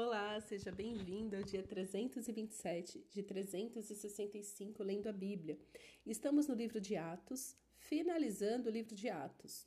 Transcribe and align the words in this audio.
Olá, 0.00 0.40
seja 0.40 0.70
bem-vindo 0.70 1.34
ao 1.34 1.42
dia 1.42 1.60
327 1.60 3.04
de 3.10 3.20
365 3.20 4.80
lendo 4.84 5.08
a 5.08 5.12
Bíblia. 5.12 5.58
Estamos 6.06 6.46
no 6.46 6.54
livro 6.54 6.80
de 6.80 6.94
Atos, 6.94 7.56
finalizando 7.78 8.68
o 8.68 8.72
livro 8.72 8.94
de 8.94 9.08
Atos, 9.08 9.66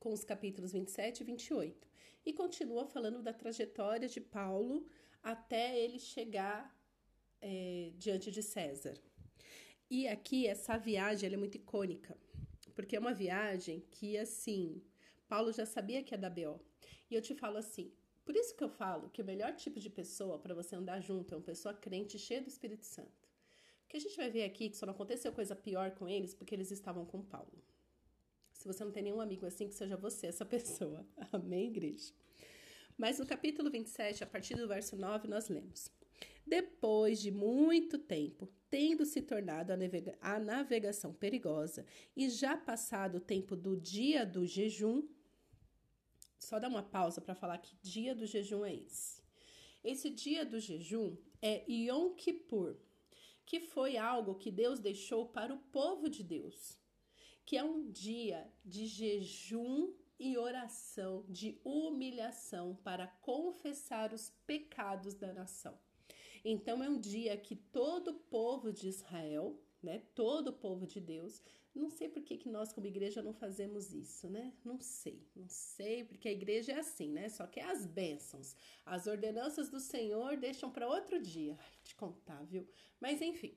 com 0.00 0.10
os 0.10 0.24
capítulos 0.24 0.72
27 0.72 1.20
e 1.20 1.24
28, 1.24 1.86
e 2.24 2.32
continua 2.32 2.86
falando 2.86 3.22
da 3.22 3.34
trajetória 3.34 4.08
de 4.08 4.22
Paulo 4.22 4.86
até 5.22 5.78
ele 5.78 5.98
chegar 5.98 6.74
é, 7.38 7.92
diante 7.98 8.30
de 8.30 8.42
César. 8.42 8.94
E 9.90 10.08
aqui 10.08 10.46
essa 10.46 10.78
viagem 10.78 11.30
é 11.30 11.36
muito 11.36 11.56
icônica, 11.56 12.16
porque 12.74 12.96
é 12.96 12.98
uma 12.98 13.12
viagem 13.12 13.84
que, 13.90 14.16
assim, 14.16 14.82
Paulo 15.28 15.52
já 15.52 15.66
sabia 15.66 16.02
que 16.02 16.14
ia 16.14 16.18
dar 16.18 16.30
B.O. 16.30 16.58
E 17.10 17.14
eu 17.14 17.20
te 17.20 17.34
falo 17.34 17.58
assim, 17.58 17.92
por 18.26 18.34
isso 18.34 18.56
que 18.56 18.64
eu 18.64 18.68
falo 18.68 19.08
que 19.08 19.22
o 19.22 19.24
melhor 19.24 19.54
tipo 19.54 19.78
de 19.78 19.88
pessoa 19.88 20.36
para 20.36 20.52
você 20.52 20.74
andar 20.74 21.00
junto 21.00 21.32
é 21.32 21.36
uma 21.36 21.44
pessoa 21.44 21.72
crente 21.72 22.18
cheia 22.18 22.42
do 22.42 22.48
Espírito 22.48 22.84
Santo. 22.84 23.30
Porque 23.84 23.96
a 23.96 24.00
gente 24.00 24.16
vai 24.16 24.28
ver 24.28 24.42
aqui 24.42 24.68
que 24.68 24.76
só 24.76 24.84
não 24.84 24.92
aconteceu 24.92 25.32
coisa 25.32 25.54
pior 25.54 25.92
com 25.92 26.08
eles 26.08 26.34
porque 26.34 26.52
eles 26.52 26.72
estavam 26.72 27.06
com 27.06 27.22
Paulo. 27.22 27.62
Se 28.52 28.66
você 28.66 28.84
não 28.84 28.90
tem 28.90 29.04
nenhum 29.04 29.20
amigo 29.20 29.46
assim, 29.46 29.68
que 29.68 29.74
seja 29.76 29.96
você 29.96 30.26
essa 30.26 30.44
pessoa. 30.44 31.06
Amém, 31.30 31.68
igreja? 31.68 32.12
Mas 32.98 33.20
no 33.20 33.26
capítulo 33.26 33.70
27, 33.70 34.24
a 34.24 34.26
partir 34.26 34.56
do 34.56 34.66
verso 34.66 34.96
9, 34.96 35.28
nós 35.28 35.48
lemos: 35.48 35.88
Depois 36.44 37.20
de 37.20 37.30
muito 37.30 37.96
tempo, 37.96 38.48
tendo 38.68 39.06
se 39.06 39.22
tornado 39.22 39.70
a, 39.70 39.76
navega 39.76 40.18
a 40.20 40.40
navegação 40.40 41.14
perigosa 41.14 41.86
e 42.16 42.28
já 42.28 42.56
passado 42.56 43.18
o 43.18 43.20
tempo 43.20 43.54
do 43.54 43.76
dia 43.76 44.26
do 44.26 44.44
jejum, 44.44 45.06
só 46.38 46.58
dar 46.58 46.68
uma 46.68 46.82
pausa 46.82 47.20
para 47.20 47.34
falar 47.34 47.58
que 47.58 47.76
dia 47.82 48.14
do 48.14 48.26
jejum 48.26 48.64
é 48.64 48.74
esse. 48.74 49.22
Esse 49.82 50.10
dia 50.10 50.44
do 50.44 50.58
jejum 50.58 51.16
é 51.40 51.64
Yom 51.70 52.14
Kippur, 52.14 52.76
que 53.44 53.60
foi 53.60 53.96
algo 53.96 54.34
que 54.34 54.50
Deus 54.50 54.80
deixou 54.80 55.26
para 55.26 55.54
o 55.54 55.58
povo 55.58 56.08
de 56.08 56.22
Deus, 56.22 56.78
que 57.44 57.56
é 57.56 57.62
um 57.62 57.90
dia 57.90 58.52
de 58.64 58.86
jejum 58.86 59.94
e 60.18 60.36
oração, 60.36 61.24
de 61.28 61.60
humilhação 61.62 62.74
para 62.82 63.06
confessar 63.06 64.12
os 64.12 64.30
pecados 64.46 65.14
da 65.14 65.32
nação. 65.32 65.78
Então 66.44 66.82
é 66.82 66.88
um 66.88 66.98
dia 66.98 67.36
que 67.36 67.54
todo 67.54 68.08
o 68.08 68.14
povo 68.14 68.72
de 68.72 68.88
Israel, 68.88 69.60
né, 69.82 70.02
todo 70.14 70.48
o 70.48 70.52
povo 70.52 70.86
de 70.86 71.00
Deus, 71.00 71.42
não 71.74 71.90
sei 71.90 72.08
por 72.08 72.22
que, 72.22 72.38
que 72.38 72.48
nós, 72.48 72.72
como 72.72 72.86
igreja, 72.86 73.22
não 73.22 73.34
fazemos 73.34 73.92
isso, 73.92 74.30
né? 74.30 74.54
Não 74.64 74.80
sei, 74.80 75.28
não 75.36 75.46
sei, 75.46 76.04
porque 76.04 76.26
a 76.26 76.32
igreja 76.32 76.72
é 76.72 76.78
assim, 76.78 77.12
né? 77.12 77.28
Só 77.28 77.46
que 77.46 77.60
as 77.60 77.84
bênçãos, 77.84 78.56
as 78.84 79.06
ordenanças 79.06 79.68
do 79.68 79.78
Senhor 79.78 80.38
deixam 80.38 80.70
para 80.70 80.88
outro 80.88 81.20
dia. 81.20 81.54
Ai, 81.60 81.72
te 81.84 81.94
contar, 81.94 82.42
viu? 82.44 82.66
Mas 82.98 83.20
enfim, 83.20 83.54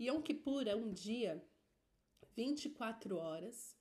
Yom 0.00 0.20
Kippur 0.20 0.66
é 0.66 0.74
um 0.74 0.92
dia, 0.92 1.40
24 2.34 3.16
horas, 3.16 3.76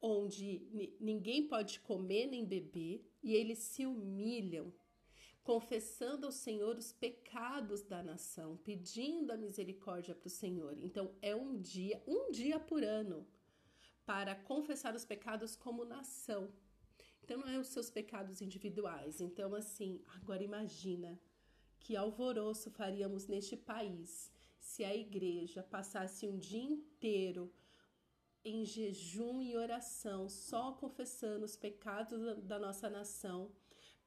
onde 0.00 0.96
ninguém 0.98 1.46
pode 1.46 1.80
comer 1.80 2.26
nem 2.28 2.46
beber 2.46 3.04
e 3.22 3.34
eles 3.34 3.58
se 3.58 3.84
humilham 3.84 4.72
confessando 5.48 6.26
ao 6.26 6.30
Senhor 6.30 6.76
os 6.76 6.92
pecados 6.92 7.80
da 7.80 8.02
nação, 8.02 8.58
pedindo 8.58 9.32
a 9.32 9.36
misericórdia 9.38 10.14
para 10.14 10.26
o 10.26 10.30
Senhor. 10.30 10.76
Então, 10.78 11.10
é 11.22 11.34
um 11.34 11.58
dia, 11.58 12.02
um 12.06 12.30
dia 12.30 12.60
por 12.60 12.84
ano, 12.84 13.26
para 14.04 14.34
confessar 14.34 14.94
os 14.94 15.06
pecados 15.06 15.56
como 15.56 15.86
nação. 15.86 16.52
Então, 17.22 17.38
não 17.38 17.48
é 17.48 17.58
os 17.58 17.68
seus 17.68 17.88
pecados 17.88 18.42
individuais. 18.42 19.22
Então, 19.22 19.54
assim, 19.54 20.02
agora 20.16 20.44
imagina 20.44 21.18
que 21.80 21.96
alvoroço 21.96 22.70
faríamos 22.70 23.26
neste 23.26 23.56
país 23.56 24.30
se 24.60 24.84
a 24.84 24.94
igreja 24.94 25.62
passasse 25.62 26.26
um 26.26 26.38
dia 26.38 26.62
inteiro 26.62 27.50
em 28.44 28.66
jejum 28.66 29.40
e 29.40 29.56
oração, 29.56 30.28
só 30.28 30.72
confessando 30.72 31.46
os 31.46 31.56
pecados 31.56 32.20
da 32.44 32.58
nossa 32.58 32.90
nação 32.90 33.50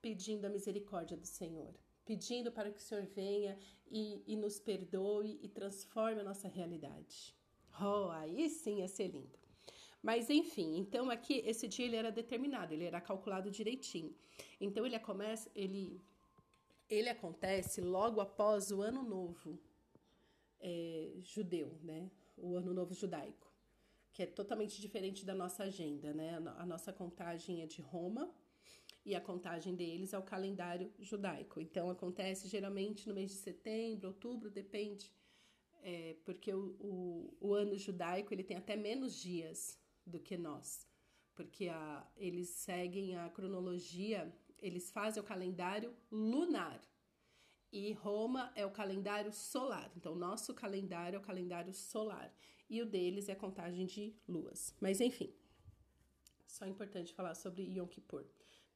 pedindo 0.01 0.45
a 0.45 0.50
misericórdia 0.50 1.16
do 1.16 1.25
Senhor, 1.25 1.73
pedindo 2.06 2.51
para 2.51 2.72
que 2.72 2.79
o 2.79 2.81
Senhor 2.81 3.06
venha 3.06 3.57
e, 3.89 4.23
e 4.25 4.35
nos 4.35 4.59
perdoe 4.59 5.39
e 5.41 5.47
transforme 5.47 6.22
a 6.22 6.23
nossa 6.23 6.47
realidade. 6.47 7.35
Oh, 7.79 8.09
aí 8.12 8.50
sim 8.50 8.79
ia 8.79 8.88
ser 8.88 9.07
lindo. 9.07 9.39
Mas 10.01 10.29
enfim, 10.29 10.78
então 10.78 11.09
aqui 11.12 11.44
esse 11.45 11.67
dia 11.67 11.85
ele 11.85 11.95
era 11.95 12.12
determinado, 12.12 12.73
ele 12.73 12.85
era 12.85 13.00
calculado 13.00 13.51
direitinho. 13.51 14.16
Então 14.59 14.85
ele 14.85 14.97
começa, 15.00 15.50
ele 15.56 16.01
ele 16.89 17.07
acontece 17.07 17.79
logo 17.79 18.19
após 18.19 18.69
o 18.72 18.81
ano 18.81 19.01
novo 19.01 19.57
é, 20.59 21.13
judeu, 21.22 21.79
né? 21.83 22.12
O 22.35 22.56
ano 22.56 22.73
novo 22.73 22.94
judaico, 22.94 23.50
que 24.12 24.23
é 24.23 24.25
totalmente 24.25 24.81
diferente 24.81 25.23
da 25.23 25.33
nossa 25.33 25.63
agenda, 25.63 26.13
né? 26.13 26.41
A 26.57 26.66
nossa 26.66 26.91
contagem 26.91 27.62
é 27.62 27.68
de 27.68 27.81
Roma 27.81 28.33
e 29.06 29.16
a 29.16 29.22
contagem 29.22 29.75
deles 29.75 30.13
é 30.13 30.17
o 30.17 30.23
calendário 30.23 30.91
judaico. 31.00 31.59
Então 31.59 31.89
acontece 31.89 32.47
geralmente 32.47 33.07
no 33.07 33.16
mês 33.16 33.31
de 33.31 33.38
setembro, 33.38 34.09
outubro, 34.09 34.50
depende, 34.50 35.12
é, 35.81 36.16
porque 36.23 36.53
o, 36.53 36.75
o, 36.79 37.38
o, 37.39 37.53
ano 37.53 37.78
judaico 37.78 38.34
ele 38.34 38.44
tem 38.44 38.57
até 38.57 38.75
menos 38.75 39.16
dias 39.16 39.79
do 40.06 40.19
que 40.19 40.38
nós, 40.38 40.88
porque 41.34 41.67
a, 41.67 42.07
eles 42.16 42.50
seguem 42.50 43.16
a 43.16 43.29
cronologia, 43.29 44.31
eles 44.59 44.91
fazem 44.91 45.22
o 45.22 45.25
calendário 45.25 45.94
lunar. 46.12 46.79
E 47.72 47.94
Roma 47.94 48.51
é 48.53 48.66
o 48.66 48.72
calendário 48.72 49.31
solar. 49.31 49.89
Então, 49.95 50.13
nosso 50.13 50.53
calendário 50.53 51.16
é 51.16 51.19
o 51.19 51.23
calendário 51.23 51.73
solar. 51.73 52.31
E 52.69 52.81
o 52.81 52.85
deles 52.85 53.29
é 53.29 53.31
a 53.31 53.35
contagem 53.35 53.85
de 53.85 54.13
luas. 54.28 54.75
Mas, 54.81 55.00
enfim, 55.00 55.33
só 56.45 56.66
é 56.66 56.69
importante 56.69 57.13
falar 57.13 57.33
sobre 57.33 57.63
Yom 57.63 57.88
Kippur. 57.88 58.25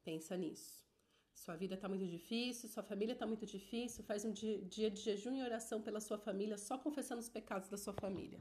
Pensa 0.06 0.36
nisso. 0.36 0.86
Sua 1.34 1.56
vida 1.56 1.74
está 1.74 1.88
muito 1.88 2.06
difícil, 2.06 2.68
sua 2.68 2.84
família 2.84 3.12
está 3.12 3.26
muito 3.26 3.44
difícil, 3.44 4.04
faz 4.04 4.24
um 4.24 4.30
dia, 4.30 4.88
de 4.88 5.00
jejum 5.00 5.34
e 5.34 5.42
oração 5.42 5.82
pela 5.82 6.00
sua 6.00 6.16
família, 6.16 6.56
só 6.56 6.78
confessando 6.78 7.20
os 7.20 7.28
pecados 7.28 7.68
da 7.68 7.76
sua 7.76 7.92
família. 7.92 8.40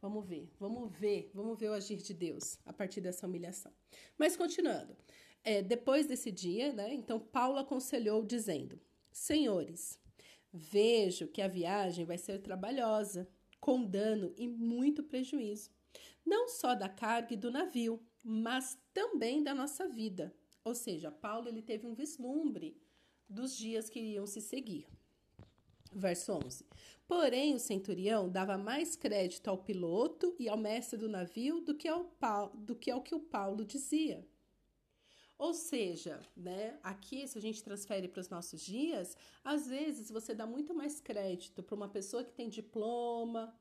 Vamos 0.00 0.26
ver, 0.26 0.50
vamos 0.58 0.90
ver, 0.90 1.30
vamos 1.34 1.58
ver 1.58 1.68
o 1.68 1.74
agir 1.74 1.98
de 1.98 2.14
Deus 2.14 2.58
a 2.64 2.72
partir 2.72 3.02
dessa 3.02 3.26
humilhação. 3.26 3.70
Mas 4.16 4.38
continuando, 4.38 4.96
é, 5.44 5.60
depois 5.60 6.06
desse 6.06 6.32
dia, 6.32 6.72
né? 6.72 6.94
Então 6.94 7.20
Paulo 7.20 7.58
aconselhou 7.58 8.24
dizendo: 8.24 8.80
Senhores, 9.12 10.00
vejo 10.50 11.28
que 11.28 11.42
a 11.42 11.46
viagem 11.46 12.06
vai 12.06 12.16
ser 12.16 12.38
trabalhosa, 12.38 13.28
com 13.60 13.84
dano 13.84 14.32
e 14.34 14.48
muito 14.48 15.02
prejuízo, 15.02 15.70
não 16.24 16.48
só 16.48 16.74
da 16.74 16.88
carga 16.88 17.34
e 17.34 17.36
do 17.36 17.50
navio, 17.50 18.02
mas 18.24 18.78
também 18.94 19.42
da 19.42 19.54
nossa 19.54 19.86
vida 19.86 20.34
ou 20.64 20.74
seja, 20.74 21.10
Paulo 21.10 21.48
ele 21.48 21.62
teve 21.62 21.86
um 21.86 21.94
vislumbre 21.94 22.76
dos 23.28 23.56
dias 23.56 23.88
que 23.88 23.98
iriam 23.98 24.26
se 24.26 24.40
seguir. 24.40 24.86
Verso 25.94 26.32
11. 26.32 26.64
Porém, 27.06 27.54
o 27.54 27.58
centurião 27.58 28.28
dava 28.28 28.56
mais 28.56 28.96
crédito 28.96 29.48
ao 29.48 29.58
piloto 29.58 30.34
e 30.38 30.48
ao 30.48 30.56
mestre 30.56 30.98
do 30.98 31.08
navio 31.08 31.60
do 31.60 31.74
que 31.74 31.86
ao, 31.88 32.10
do 32.54 32.74
que, 32.74 32.90
ao 32.90 33.02
que 33.02 33.14
o 33.14 33.20
Paulo 33.20 33.64
dizia. 33.64 34.26
Ou 35.36 35.52
seja, 35.52 36.20
né, 36.36 36.78
aqui, 36.82 37.26
se 37.26 37.36
a 37.36 37.40
gente 37.40 37.64
transfere 37.64 38.06
para 38.06 38.20
os 38.20 38.28
nossos 38.28 38.60
dias, 38.60 39.16
às 39.42 39.66
vezes 39.66 40.08
você 40.10 40.34
dá 40.34 40.46
muito 40.46 40.72
mais 40.72 41.00
crédito 41.00 41.62
para 41.62 41.74
uma 41.74 41.88
pessoa 41.88 42.22
que 42.22 42.32
tem 42.32 42.48
diploma, 42.48 43.54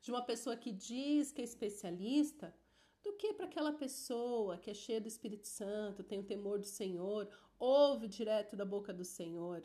de 0.00 0.10
uma 0.10 0.22
pessoa 0.22 0.56
que 0.56 0.72
diz 0.72 1.30
que 1.30 1.42
é 1.42 1.44
especialista, 1.44 2.54
do 3.02 3.12
que 3.14 3.34
para 3.34 3.46
aquela 3.46 3.72
pessoa 3.72 4.58
que 4.58 4.70
é 4.70 4.74
cheia 4.74 5.00
do 5.00 5.08
Espírito 5.08 5.46
Santo, 5.46 6.02
tem 6.02 6.20
o 6.20 6.24
temor 6.24 6.58
do 6.58 6.66
Senhor, 6.66 7.28
ouve 7.58 8.08
direto 8.08 8.56
da 8.56 8.64
boca 8.64 8.92
do 8.92 9.04
Senhor, 9.04 9.62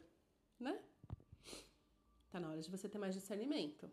né? 0.59 0.79
Tá 2.29 2.39
na 2.39 2.49
hora 2.49 2.61
de 2.61 2.69
você 2.69 2.89
ter 2.89 2.97
mais 2.97 3.13
discernimento. 3.13 3.89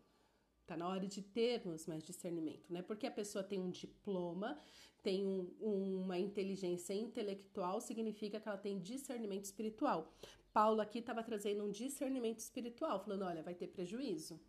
Tá 0.67 0.76
na 0.76 0.88
hora 0.88 1.06
de 1.06 1.20
termos 1.20 1.87
mais 1.87 2.02
discernimento, 2.02 2.73
né? 2.73 2.81
Porque 2.81 3.06
a 3.06 3.11
pessoa 3.11 3.44
tem 3.44 3.61
um 3.61 3.70
diploma, 3.70 4.58
tem 5.02 5.26
um, 5.26 6.00
uma 6.00 6.19
inteligência 6.19 6.94
intelectual, 6.94 7.82
significa 7.82 8.40
que 8.40 8.49
ela 8.49 8.56
tem 8.56 8.81
discernimento 8.81 9.44
espiritual. 9.44 10.11
Paulo 10.55 10.81
aqui 10.81 11.00
estava 11.00 11.23
trazendo 11.23 11.64
um 11.64 11.70
discernimento 11.70 12.38
espiritual, 12.38 12.99
falando: 12.99 13.23
olha, 13.25 13.43
vai 13.43 13.55
ter 13.55 13.67
prejuízo, 13.67 14.40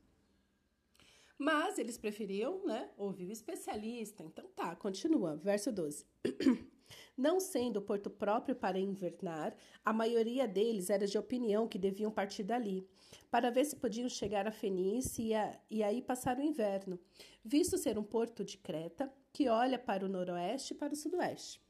mas 1.37 1.77
eles 1.77 1.97
preferiam, 1.97 2.65
né, 2.65 2.89
ouvir 2.97 3.27
o 3.27 3.31
especialista. 3.31 4.23
Então 4.23 4.47
tá, 4.55 4.75
continua, 4.75 5.35
verso 5.35 5.71
12. 5.71 6.05
Não 7.17 7.39
sendo 7.39 7.81
porto 7.81 8.09
próprio 8.09 8.55
para 8.55 8.77
invernar, 8.77 9.55
a 9.83 9.93
maioria 9.93 10.47
deles 10.47 10.89
era 10.89 11.07
de 11.07 11.17
opinião 11.17 11.67
que 11.67 11.79
deviam 11.79 12.11
partir 12.11 12.43
dali, 12.43 12.87
para 13.31 13.49
ver 13.49 13.65
se 13.65 13.75
podiam 13.75 14.09
chegar 14.09 14.47
a 14.47 14.51
Fenícia 14.51 15.59
e, 15.69 15.77
e 15.77 15.83
aí 15.83 16.01
passar 16.01 16.37
o 16.37 16.41
inverno, 16.41 16.99
visto 17.43 17.77
ser 17.77 17.97
um 17.97 18.03
porto 18.03 18.43
de 18.43 18.57
Creta 18.57 19.11
que 19.31 19.49
olha 19.49 19.79
para 19.79 20.05
o 20.05 20.09
noroeste 20.09 20.73
e 20.73 20.77
para 20.77 20.93
o 20.93 20.95
sudoeste. 20.95 21.64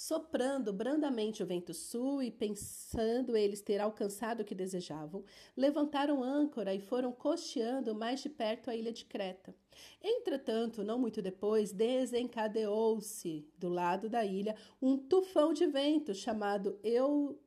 Soprando 0.00 0.72
brandamente 0.72 1.42
o 1.42 1.46
vento 1.46 1.74
sul 1.74 2.22
e 2.22 2.30
pensando 2.30 3.36
eles 3.36 3.60
ter 3.60 3.80
alcançado 3.80 4.42
o 4.42 4.44
que 4.44 4.54
desejavam, 4.54 5.24
levantaram 5.56 6.22
âncora 6.22 6.72
e 6.72 6.78
foram 6.78 7.10
costeando 7.10 7.96
mais 7.96 8.20
de 8.20 8.28
perto 8.28 8.70
a 8.70 8.76
ilha 8.76 8.92
de 8.92 9.04
Creta. 9.04 9.52
Entretanto, 10.00 10.84
não 10.84 11.00
muito 11.00 11.20
depois, 11.20 11.72
desencadeou-se 11.72 13.44
do 13.58 13.68
lado 13.68 14.08
da 14.08 14.24
ilha 14.24 14.54
um 14.80 14.96
tufão 14.96 15.52
de 15.52 15.66
vento 15.66 16.14
chamado 16.14 16.78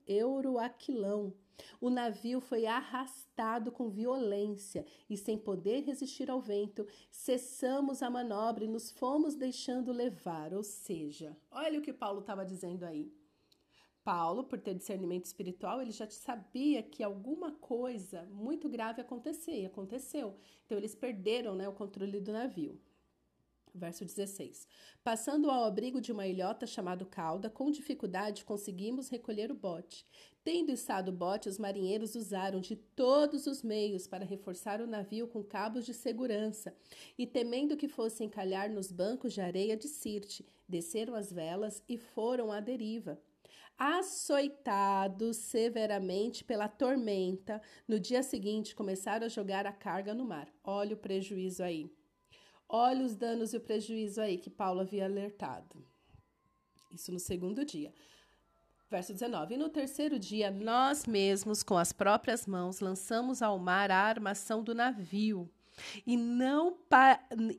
Euroaquilão 0.06 1.34
o 1.80 1.90
navio 1.90 2.40
foi 2.40 2.66
arrastado 2.66 3.72
com 3.72 3.90
violência 3.90 4.86
e, 5.10 5.18
sem 5.18 5.38
poder 5.38 5.82
resistir 5.84 6.30
ao 6.30 6.42
vento, 6.42 6.88
cessamos 7.10 8.02
a 8.02 8.10
manobra 8.10 8.64
e 8.64 8.68
nos 8.68 8.92
fomos 8.92 9.36
deixando 9.36 9.92
levar. 9.92 10.54
Ou 10.54 10.64
seja, 10.64 11.36
olha 11.50 11.80
o 11.80 11.82
que 11.82 11.94
Paulo 11.94 12.20
estava 12.20 12.46
dizendo 12.46 12.84
aí. 12.84 13.12
Paulo, 14.04 14.44
por 14.44 14.60
ter 14.60 14.74
discernimento 14.74 15.26
espiritual, 15.26 15.82
ele 15.82 15.92
já 15.92 16.10
sabia 16.10 16.82
que 16.82 17.04
alguma 17.04 17.52
coisa 17.52 18.24
muito 18.32 18.68
grave 18.68 19.02
acontecia 19.02 19.56
e 19.56 19.66
aconteceu. 19.66 20.36
Então, 20.66 20.78
eles 20.78 20.96
perderam 20.96 21.56
né, 21.56 21.68
o 21.68 21.74
controle 21.74 22.20
do 22.20 22.32
navio. 22.32 22.80
Verso 23.74 24.04
16. 24.04 24.68
Passando 25.02 25.50
ao 25.50 25.64
abrigo 25.64 26.02
de 26.02 26.12
uma 26.12 26.28
ilhota 26.28 26.68
chamada 26.68 27.06
Cauda, 27.06 27.50
com 27.50 27.72
dificuldade 27.72 28.44
conseguimos 28.44 29.08
recolher 29.08 29.50
o 29.50 29.56
bote. 29.56 30.06
Tendo 30.44 30.72
içado 30.72 31.10
o 31.10 31.14
bote, 31.14 31.48
os 31.48 31.58
marinheiros 31.58 32.16
usaram 32.16 32.60
de 32.60 32.76
todos 32.76 33.48
os 33.48 33.64
meios 33.64 34.08
para 34.08 34.26
reforçar 34.26 34.82
o 34.82 34.88
navio 34.88 35.28
com 35.28 35.42
cabos 35.42 35.86
de 35.86 35.94
segurança, 35.94 36.76
e 37.18 37.26
temendo 37.26 37.78
que 37.78 37.88
fosse 37.88 38.24
encalhar 38.24 38.70
nos 38.70 38.92
bancos 38.92 39.34
de 39.34 39.40
areia 39.40 39.78
de 39.78 39.88
Sirte, 39.88 40.46
desceram 40.68 41.16
as 41.16 41.32
velas 41.32 41.82
e 41.88 41.98
foram 41.98 42.52
à 42.52 42.60
deriva. 42.60 43.22
Açoitados 43.78 45.38
severamente 45.38 46.44
pela 46.44 46.68
tormenta, 46.68 47.62
no 47.88 48.00
dia 48.00 48.22
seguinte 48.22 48.76
começaram 48.76 49.26
a 49.26 49.30
jogar 49.30 49.66
a 49.66 49.72
carga 49.72 50.14
no 50.14 50.26
mar. 50.26 50.52
Olha 50.64 50.94
o 50.94 51.00
prejuízo 51.00 51.64
aí. 51.64 51.90
Olha 52.74 53.06
os 53.06 53.16
danos 53.18 53.54
e 53.54 53.58
o 53.58 53.62
prejuízo 53.62 54.22
aí 54.22 54.38
que 54.38 54.50
Paulo 54.50 54.80
havia 54.80 55.04
alertado. 55.04 55.86
Isso 56.90 57.12
no 57.12 57.20
segundo 57.20 57.66
dia. 57.66 57.94
Verso 58.90 59.12
19: 59.12 59.56
E 59.56 59.58
no 59.58 59.68
terceiro 59.68 60.18
dia, 60.18 60.50
nós 60.50 61.06
mesmos, 61.06 61.64
com 61.64 61.78
as 61.78 61.92
próprias 61.92 62.48
mãos, 62.48 62.80
lançamos 62.80 63.42
ao 63.42 63.60
mar 63.60 63.92
a 63.92 63.98
armação 63.98 64.64
do 64.64 64.74
navio. 64.74 65.50
E 66.06 66.16
não, 66.16 66.78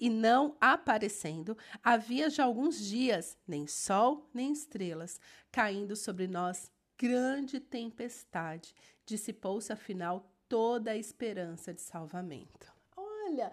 e 0.01 0.09
não 0.09 0.57
aparecendo, 0.59 1.57
havia 1.83 2.31
já 2.31 2.45
alguns 2.45 2.79
dias, 2.79 3.37
nem 3.47 3.67
sol, 3.67 4.31
nem 4.33 4.53
estrelas, 4.53 5.21
caindo 5.51 5.95
sobre 5.95 6.27
nós 6.27 6.71
grande 6.97 7.61
tempestade. 7.61 8.75
Dissipou-se, 9.05 9.73
afinal, 9.73 10.33
toda 10.49 10.93
a 10.93 10.97
esperança 10.97 11.75
de 11.75 11.83
salvamento. 11.83 12.73
Olha, 12.97 13.53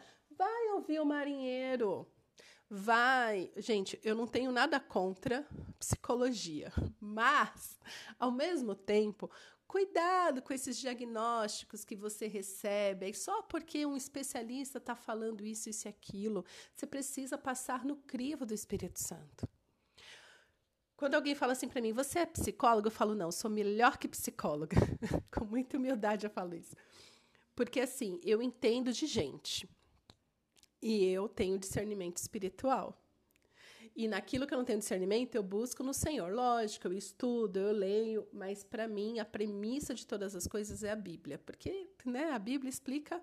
Ouvir 0.79 1.01
o 1.01 1.05
marinheiro. 1.05 2.07
Vai. 2.69 3.51
Gente, 3.57 3.99
eu 4.01 4.15
não 4.15 4.25
tenho 4.25 4.49
nada 4.49 4.79
contra 4.79 5.45
psicologia, 5.77 6.71
mas, 7.01 7.77
ao 8.17 8.31
mesmo 8.31 8.73
tempo, 8.73 9.29
cuidado 9.67 10.41
com 10.41 10.53
esses 10.53 10.77
diagnósticos 10.77 11.83
que 11.83 11.97
você 11.97 12.27
recebe. 12.27 13.13
só 13.13 13.41
porque 13.41 13.85
um 13.85 13.97
especialista 13.97 14.77
está 14.77 14.95
falando 14.95 15.45
isso, 15.45 15.69
isso 15.69 15.85
e 15.85 15.89
aquilo, 15.89 16.45
você 16.73 16.87
precisa 16.87 17.37
passar 17.37 17.83
no 17.83 17.97
crivo 17.97 18.45
do 18.45 18.53
Espírito 18.53 19.01
Santo. 19.01 19.49
Quando 20.95 21.15
alguém 21.15 21.35
fala 21.35 21.51
assim 21.51 21.67
para 21.67 21.81
mim, 21.81 21.91
você 21.91 22.19
é 22.19 22.25
psicóloga? 22.25 22.87
Eu 22.87 22.91
falo, 22.91 23.13
não, 23.15 23.33
sou 23.33 23.51
melhor 23.51 23.97
que 23.97 24.07
psicóloga. 24.07 24.77
com 25.29 25.43
muita 25.43 25.75
humildade 25.75 26.25
eu 26.25 26.29
falo 26.29 26.55
isso. 26.55 26.73
Porque 27.53 27.81
assim, 27.81 28.17
eu 28.23 28.41
entendo 28.41 28.93
de 28.93 29.05
gente. 29.05 29.67
E 30.81 31.05
eu 31.05 31.27
tenho 31.27 31.57
discernimento 31.57 32.17
espiritual. 32.17 32.97
E 33.95 34.07
naquilo 34.07 34.47
que 34.47 34.53
eu 34.53 34.57
não 34.57 34.65
tenho 34.65 34.79
discernimento, 34.79 35.35
eu 35.35 35.43
busco 35.43 35.83
no 35.83 35.93
Senhor. 35.93 36.31
Lógico, 36.31 36.87
eu 36.87 36.93
estudo, 36.93 37.59
eu 37.59 37.71
leio, 37.73 38.27
mas 38.31 38.63
para 38.63 38.87
mim 38.87 39.19
a 39.19 39.25
premissa 39.25 39.93
de 39.93 40.07
todas 40.07 40.35
as 40.35 40.47
coisas 40.47 40.83
é 40.83 40.91
a 40.91 40.95
Bíblia, 40.95 41.37
porque 41.39 41.89
né, 42.05 42.31
a 42.31 42.39
Bíblia 42.39 42.69
explica 42.69 43.21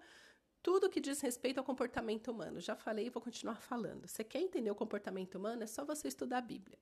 tudo 0.62 0.90
que 0.90 1.00
diz 1.00 1.20
respeito 1.20 1.58
ao 1.58 1.64
comportamento 1.64 2.30
humano. 2.30 2.60
Já 2.60 2.74
falei 2.74 3.06
e 3.06 3.10
vou 3.10 3.22
continuar 3.22 3.56
falando. 3.60 4.06
Você 4.06 4.24
quer 4.24 4.40
entender 4.40 4.70
o 4.70 4.74
comportamento 4.74 5.36
humano? 5.36 5.62
É 5.62 5.66
só 5.66 5.84
você 5.84 6.08
estudar 6.08 6.38
a 6.38 6.42
Bíblia. 6.42 6.78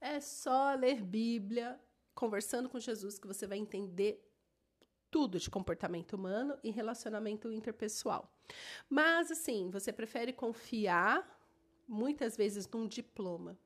É 0.00 0.18
só 0.18 0.74
ler 0.74 1.02
Bíblia, 1.02 1.78
conversando 2.14 2.68
com 2.68 2.80
Jesus, 2.80 3.18
que 3.18 3.26
você 3.26 3.46
vai 3.46 3.58
entender 3.58 4.27
tudo 5.10 5.38
de 5.38 5.50
comportamento 5.50 6.14
humano 6.14 6.56
e 6.62 6.70
relacionamento 6.70 7.52
interpessoal. 7.52 8.32
Mas, 8.88 9.30
assim, 9.30 9.70
você 9.70 9.92
prefere 9.92 10.32
confiar 10.32 11.38
muitas 11.86 12.36
vezes 12.36 12.68
num 12.68 12.86
diploma 12.86 13.58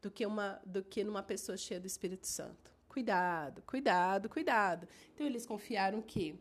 do 0.00 0.10
que, 0.10 0.24
uma, 0.24 0.60
do 0.64 0.82
que 0.82 1.02
numa 1.02 1.22
pessoa 1.22 1.56
cheia 1.56 1.80
do 1.80 1.86
Espírito 1.86 2.26
Santo. 2.26 2.70
Cuidado, 2.88 3.62
cuidado, 3.62 4.28
cuidado. 4.28 4.88
Então, 5.14 5.26
eles 5.26 5.44
confiaram 5.44 6.00
que 6.00 6.38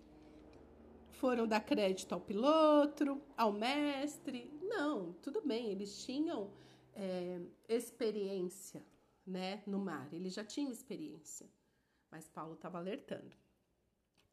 foram 1.12 1.48
dar 1.48 1.62
crédito 1.62 2.14
ao 2.14 2.22
piloto, 2.22 3.22
ao 3.36 3.52
mestre. 3.52 4.52
Não, 4.62 5.14
tudo 5.14 5.42
bem, 5.42 5.72
eles 5.72 6.04
tinham 6.04 6.52
é, 6.94 7.42
experiência 7.68 8.86
né, 9.26 9.64
no 9.66 9.80
mar, 9.80 10.08
eles 10.14 10.34
já 10.34 10.44
tinham 10.44 10.72
experiência. 10.72 11.50
Mas 12.12 12.28
Paulo 12.30 12.54
estava 12.54 12.78
alertando. 12.78 13.36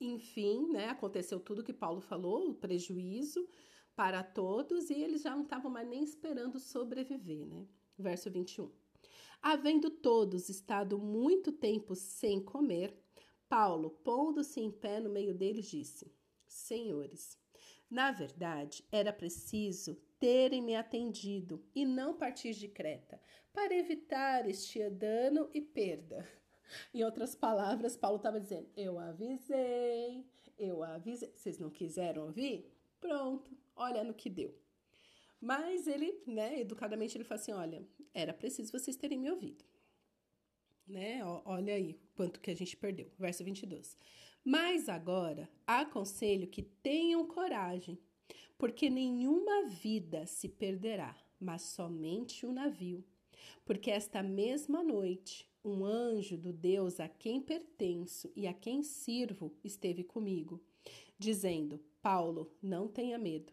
Enfim, 0.00 0.68
né, 0.72 0.88
aconteceu 0.88 1.38
tudo 1.38 1.62
que 1.62 1.72
Paulo 1.72 2.00
falou, 2.00 2.50
o 2.50 2.54
prejuízo 2.54 3.48
para 3.94 4.22
todos, 4.22 4.90
e 4.90 4.94
eles 4.94 5.22
já 5.22 5.34
não 5.34 5.42
estavam 5.42 5.70
mais 5.70 5.88
nem 5.88 6.02
esperando 6.02 6.58
sobreviver, 6.58 7.46
né? 7.46 7.66
Verso 7.98 8.30
21. 8.30 8.70
Havendo 9.40 9.90
todos 9.90 10.48
estado 10.48 10.98
muito 10.98 11.52
tempo 11.52 11.94
sem 11.94 12.40
comer, 12.40 12.96
Paulo, 13.48 13.90
pondo-se 13.90 14.60
em 14.60 14.70
pé 14.70 14.98
no 14.98 15.10
meio 15.10 15.34
deles, 15.34 15.66
disse: 15.66 16.10
Senhores, 16.46 17.38
na 17.90 18.10
verdade, 18.10 18.84
era 18.90 19.12
preciso 19.12 19.96
terem 20.18 20.62
me 20.62 20.74
atendido 20.74 21.62
e 21.74 21.84
não 21.84 22.16
partir 22.16 22.54
de 22.54 22.68
Creta, 22.68 23.20
para 23.52 23.74
evitar 23.74 24.48
este 24.48 24.88
dano 24.88 25.50
e 25.52 25.60
perda. 25.60 26.26
Em 26.92 27.04
outras 27.04 27.34
palavras, 27.34 27.96
Paulo 27.96 28.16
estava 28.16 28.40
dizendo: 28.40 28.68
Eu 28.76 28.98
avisei, 28.98 30.24
eu 30.58 30.82
avisei. 30.82 31.32
Vocês 31.36 31.58
não 31.58 31.70
quiseram 31.70 32.24
ouvir? 32.24 32.70
Pronto, 33.00 33.50
olha 33.74 34.04
no 34.04 34.14
que 34.14 34.30
deu. 34.30 34.54
Mas 35.40 35.86
ele, 35.86 36.22
né, 36.26 36.60
educadamente, 36.60 37.16
ele 37.16 37.24
fala 37.24 37.40
assim: 37.40 37.52
Olha, 37.52 37.82
era 38.14 38.32
preciso 38.32 38.72
vocês 38.72 38.96
terem 38.96 39.18
me 39.18 39.30
ouvido. 39.30 39.64
Né? 40.86 41.20
Olha 41.44 41.74
aí 41.74 41.98
quanto 42.14 42.40
que 42.40 42.50
a 42.50 42.56
gente 42.56 42.76
perdeu. 42.76 43.10
Verso 43.18 43.44
22. 43.44 43.96
Mas 44.44 44.88
agora 44.88 45.48
aconselho 45.66 46.48
que 46.48 46.62
tenham 46.62 47.26
coragem, 47.26 47.98
porque 48.58 48.90
nenhuma 48.90 49.68
vida 49.68 50.26
se 50.26 50.48
perderá, 50.48 51.16
mas 51.40 51.62
somente 51.62 52.44
o 52.44 52.50
um 52.50 52.52
navio. 52.52 53.04
Porque 53.64 53.90
esta 53.90 54.22
mesma 54.22 54.82
noite 54.82 55.48
um 55.64 55.84
anjo 55.84 56.36
do 56.36 56.52
Deus 56.52 57.00
a 57.00 57.08
quem 57.08 57.40
pertenço 57.40 58.30
e 58.34 58.46
a 58.46 58.52
quem 58.52 58.82
sirvo 58.82 59.52
esteve 59.62 60.02
comigo, 60.02 60.60
dizendo: 61.18 61.80
Paulo, 62.00 62.52
não 62.62 62.88
tenha 62.88 63.18
medo. 63.18 63.52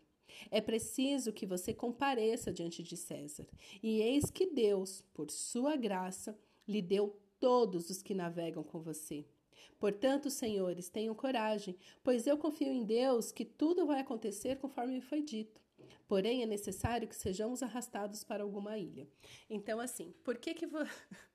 É 0.52 0.62
preciso 0.62 1.34
que 1.34 1.46
você 1.46 1.74
compareça 1.74 2.52
diante 2.52 2.84
de 2.84 2.96
César. 2.96 3.48
E 3.82 4.02
eis 4.02 4.30
que 4.30 4.48
Deus, 4.48 5.04
por 5.14 5.30
sua 5.32 5.76
graça, 5.76 6.38
lhe 6.68 6.82
deu 6.82 7.20
todos 7.40 7.90
os 7.90 8.02
que 8.02 8.14
navegam 8.14 8.64
com 8.64 8.80
você. 8.80 9.26
Portanto, 9.80 10.30
senhores, 10.30 10.90
tenham 10.90 11.16
coragem, 11.16 11.76
pois 12.04 12.28
eu 12.28 12.38
confio 12.38 12.72
em 12.72 12.84
Deus 12.84 13.32
que 13.32 13.46
tudo 13.46 13.86
vai 13.86 14.02
acontecer 14.02 14.58
conforme 14.58 14.94
me 14.94 15.02
foi 15.02 15.22
dito. 15.22 15.62
Porém, 16.08 16.44
é 16.44 16.46
necessário 16.46 17.08
que 17.08 17.16
sejamos 17.16 17.64
arrastados 17.64 18.24
para 18.24 18.44
alguma 18.44 18.78
ilha. 18.78 19.08
Então, 19.50 19.80
assim, 19.80 20.14
por 20.24 20.38
que 20.38 20.54
que 20.54 20.68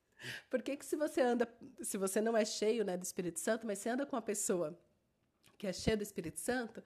Por 0.50 0.62
que, 0.62 0.76
que 0.76 0.84
se 0.84 0.96
você 0.96 1.20
anda, 1.20 1.48
se 1.80 1.96
você 1.96 2.20
não 2.20 2.36
é 2.36 2.44
cheio 2.44 2.84
né, 2.84 2.96
do 2.96 3.02
Espírito 3.02 3.40
Santo, 3.40 3.66
mas 3.66 3.78
você 3.78 3.88
anda 3.90 4.06
com 4.06 4.16
uma 4.16 4.22
pessoa 4.22 4.78
que 5.58 5.66
é 5.66 5.72
cheia 5.72 5.96
do 5.96 6.02
Espírito 6.02 6.40
Santo, 6.40 6.82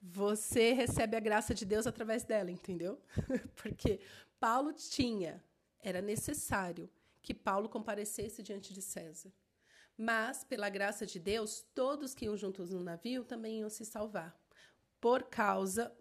você 0.00 0.72
recebe 0.72 1.16
a 1.16 1.20
graça 1.20 1.54
de 1.54 1.64
Deus 1.64 1.86
através 1.86 2.24
dela, 2.24 2.50
entendeu? 2.50 3.00
Porque 3.54 4.00
Paulo 4.40 4.72
tinha, 4.72 5.42
era 5.80 6.00
necessário 6.00 6.90
que 7.20 7.32
Paulo 7.32 7.68
comparecesse 7.68 8.42
diante 8.42 8.74
de 8.74 8.82
César. 8.82 9.32
Mas, 9.96 10.42
pela 10.42 10.68
graça 10.68 11.06
de 11.06 11.20
Deus, 11.20 11.64
todos 11.74 12.14
que 12.14 12.24
iam 12.24 12.36
juntos 12.36 12.70
no 12.70 12.82
navio 12.82 13.24
também 13.24 13.60
iam 13.60 13.70
se 13.70 13.84
salvar, 13.84 14.36
por 15.00 15.24
causa 15.24 15.92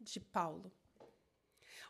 de 0.00 0.20
Paulo. 0.20 0.72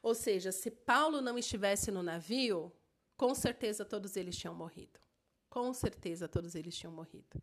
Ou 0.03 0.15
seja, 0.15 0.51
se 0.51 0.71
Paulo 0.71 1.21
não 1.21 1.39
estivesse 1.39 1.91
no 1.91 2.03
navio, 2.03 2.73
Com 3.17 3.35
certeza 3.35 3.85
todos 3.85 4.17
eles 4.17 4.37
tinham 4.37 4.55
morrido. 4.55 5.01
Com 5.49 5.73
certeza 5.73 6.29
todos 6.29 6.55
eles 6.55 6.77
tinham 6.77 6.93
morrido. 6.93 7.41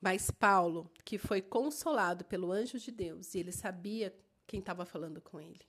Mas 0.00 0.30
Paulo, 0.30 0.90
que 1.04 1.18
foi 1.18 1.40
consolado 1.40 2.24
pelo 2.24 2.50
anjo 2.50 2.78
de 2.78 2.90
Deus, 2.90 3.34
e 3.34 3.38
ele 3.38 3.52
sabia 3.52 4.12
quem 4.46 4.60
estava 4.60 4.84
falando 4.84 5.20
com 5.20 5.40
ele. 5.40 5.64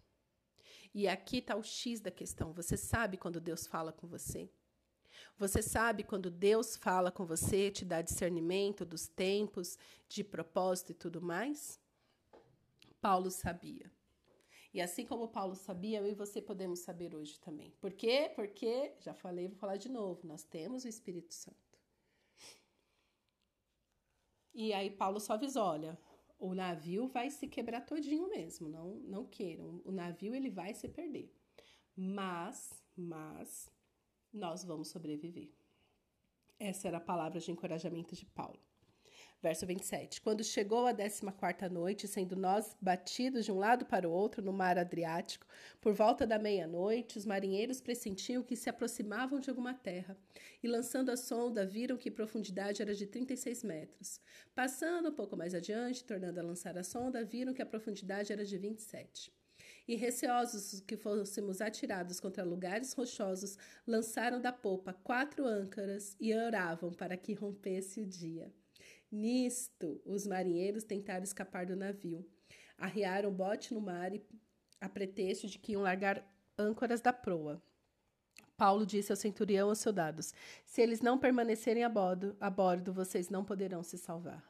E 0.94 1.08
aqui 1.08 1.38
está 1.38 1.56
o 1.56 1.64
X 1.64 2.00
da 2.00 2.12
questão. 2.12 2.54
Você 2.54 2.78
sabe 2.78 3.18
quando 3.18 3.42
Deus 3.42 3.68
fala 3.68 3.92
com 3.92 4.08
você? 4.08 4.50
Você 5.38 5.62
sabe 5.62 6.04
quando 6.04 6.30
Deus 6.30 6.76
fala 6.76 7.12
com 7.12 7.26
você, 7.26 7.72
te 7.72 7.84
dá 7.84 8.02
discernimento 8.02 8.86
dos 8.86 9.08
tempos, 9.08 9.78
de 10.08 10.24
propósito 10.24 10.92
e 10.92 10.96
tudo 10.96 11.22
mais? 11.22 11.80
Paulo 13.02 13.30
sabia. 13.30 13.92
E 14.74 14.82
assim 14.82 15.06
como 15.06 15.28
Paulo 15.28 15.56
sabia, 15.56 16.00
eu 16.00 16.08
e 16.08 16.16
você 16.16 16.42
podemos 16.42 16.80
saber 16.80 17.14
hoje 17.14 17.40
também. 17.40 17.72
Por 17.80 17.94
quê? 17.94 18.32
Porque, 18.36 18.96
já 19.00 19.14
falei, 19.14 19.48
vou 19.48 19.56
falar 19.56 19.78
de 19.78 19.88
novo, 19.88 20.26
nós 20.26 20.44
temos 20.44 20.84
o 20.84 20.88
Espírito 20.88 21.34
Santo. 21.34 21.58
E 24.52 24.74
aí 24.74 24.90
Paulo 24.90 25.20
só 25.20 25.34
avisou, 25.34 25.64
olha, 25.64 25.98
o 26.40 26.54
navio 26.56 27.08
vai 27.08 27.30
se 27.30 27.48
quebrar 27.48 27.82
todinho 27.82 28.28
mesmo, 28.30 28.68
não, 28.68 28.96
não 28.96 29.26
queiram. 29.26 29.82
O 29.86 29.92
navio 29.92 30.34
ele 30.34 30.50
vai 30.50 30.74
se 30.74 30.90
perder. 30.90 31.32
Mas, 31.96 32.84
mas, 32.96 33.72
nós 34.32 34.64
vamos 34.64 34.88
sobreviver. 34.88 35.52
Essa 36.60 36.88
era 36.88 36.98
a 36.98 37.02
palavra 37.02 37.40
de 37.40 37.52
encorajamento 37.52 38.16
de 38.16 38.26
Paulo. 38.26 38.60
Verso 39.44 39.66
27. 39.66 40.22
Quando 40.22 40.42
chegou 40.42 40.88
a 40.88 40.94
décima 40.94 41.34
quarta 41.34 41.68
noite, 41.68 42.08
sendo 42.08 42.34
nós 42.34 42.78
batidos 42.80 43.44
de 43.44 43.52
um 43.52 43.60
lado 43.60 43.86
para 43.86 44.08
o 44.08 44.12
outro 44.12 44.42
no 44.42 44.54
mar 44.54 44.78
Adriático, 44.80 45.46
por 45.82 45.92
volta 45.94 46.26
da 46.26 46.40
meia-noite, 46.40 47.18
os 47.18 47.26
marinheiros 47.26 47.82
pressentiam 47.82 48.42
que 48.42 48.56
se 48.56 48.70
aproximavam 48.70 49.42
de 49.42 49.50
alguma 49.50 49.74
terra, 49.74 50.18
e 50.64 50.68
lançando 50.70 51.12
a 51.12 51.18
sonda, 51.18 51.66
viram 51.66 51.98
que 51.98 52.10
profundidade 52.10 52.82
era 52.82 52.96
de 52.96 53.06
36 53.06 53.66
metros. 53.66 54.22
Passando 54.56 55.10
um 55.10 55.14
pouco 55.14 55.36
mais 55.36 55.54
adiante, 55.54 56.06
tornando 56.06 56.40
a 56.40 56.44
lançar 56.44 56.78
a 56.78 56.84
sonda, 56.84 57.26
viram 57.26 57.54
que 57.54 57.62
a 57.62 57.66
profundidade 57.66 58.32
era 58.32 58.46
de 58.46 58.58
27 58.58 59.30
e 59.86 59.98
receosos 59.98 60.80
que 60.80 60.96
fôssemos 60.96 61.60
atirados 61.60 62.18
contra 62.18 62.46
lugares 62.46 62.94
rochosos, 62.94 63.58
lançaram 63.86 64.40
da 64.40 64.54
popa 64.54 64.94
quatro 64.94 65.46
âncoras 65.46 66.16
e 66.18 66.34
oravam 66.34 66.94
para 66.94 67.18
que 67.18 67.34
rompesse 67.34 68.00
o 68.00 68.06
dia. 68.06 68.50
Nisto, 69.16 70.02
os 70.04 70.26
marinheiros 70.26 70.84
tentaram 70.84 71.24
escapar 71.24 71.68
do 71.68 71.76
navio. 71.76 72.28
Arriaram 72.76 73.30
o 73.30 73.32
bote 73.32 73.72
no 73.72 73.80
mar 73.80 74.12
e, 74.12 74.26
a 74.82 74.90
pretexto 74.90 75.46
de 75.46 75.60
que 75.60 75.74
iam 75.74 75.84
largar 75.84 76.28
âncoras 76.58 77.00
da 77.00 77.14
proa. 77.14 77.62
Paulo 78.58 78.88
disse 78.88 79.12
ao 79.12 79.16
centurião 79.16 79.70
aos 79.70 79.78
soldados: 79.78 80.34
Se 80.66 80.82
eles 80.82 81.00
não 81.00 81.20
permanecerem 81.20 81.84
a 81.84 81.90
bordo, 81.90 82.36
a 82.40 82.50
bordo, 82.50 82.92
vocês 82.92 83.30
não 83.30 83.46
poderão 83.46 83.84
se 83.84 84.00
salvar. 84.00 84.44